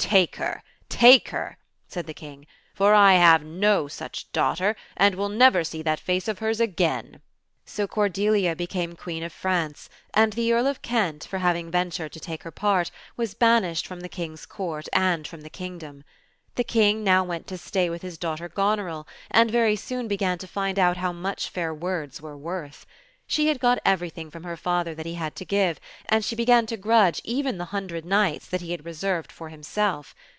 "Take 0.00 0.36
her, 0.36 0.62
take 0.88 1.28
her," 1.30 1.58
said 1.88 2.06
the 2.06 2.14
King; 2.14 2.46
"for 2.72 2.94
I 2.94 3.14
have 3.14 3.42
no 3.42 3.88
such 3.88 4.30
daugh 4.32 4.56
ter, 4.56 4.74
and 4.96 5.14
will 5.16 5.28
never 5.28 5.64
see 5.64 5.82
that 5.82 6.00
face 6.00 6.28
of 6.28 6.38
hers 6.38 6.60
again." 6.60 7.20
So 7.66 7.86
Cordelia 7.88 8.54
became 8.56 8.94
Queen 8.96 9.22
of 9.24 9.32
France, 9.34 9.90
and 10.14 10.32
the 10.32 10.50
Earl 10.52 10.66
of 10.68 10.80
Kent, 10.82 11.24
for 11.24 11.38
having 11.40 11.70
ventured 11.70 12.12
to 12.12 12.20
take 12.20 12.44
her 12.44 12.50
part, 12.52 12.90
was 13.18 13.34
banished 13.34 13.86
from 13.86 14.00
the 14.00 14.08
King's 14.08 14.46
Court 14.46 14.88
and 14.94 15.26
from 15.28 15.42
the 15.42 15.50
kingdom. 15.50 16.04
The 16.54 16.64
King 16.64 17.04
now 17.04 17.22
went 17.24 17.46
to 17.48 17.58
stay 17.58 17.90
with 17.90 18.00
his 18.02 18.16
daughter 18.16 18.48
Goneril, 18.48 19.06
and 19.30 19.50
very 19.50 19.76
soon 19.76 20.08
began 20.08 20.38
to 20.38 20.46
find 20.46 20.78
out 20.78 20.96
how 20.96 21.12
much 21.12 21.50
fair 21.50 21.74
words 21.74 22.22
were 22.22 22.36
worth. 22.36 22.86
She 23.30 23.48
had 23.48 23.60
got 23.60 23.78
everything 23.84 24.30
from 24.30 24.44
her 24.44 24.56
father 24.56 24.94
that 24.94 25.04
he 25.04 25.16
had 25.16 25.36
to 25.36 25.44
give, 25.44 25.78
and 26.08 26.24
she 26.24 26.34
began 26.34 26.64
to 26.64 26.78
grudge 26.78 27.20
even 27.24 27.58
the 27.58 27.66
hundred 27.76 28.06
knights 28.06 28.46
that 28.46 28.62
he 28.62 28.70
had 28.70 28.86
reserved 28.86 29.30
for 29.30 29.50
himself. 29.50 30.14